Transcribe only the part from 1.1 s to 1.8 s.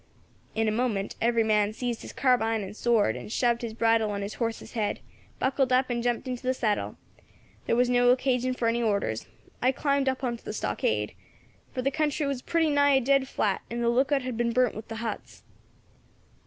every man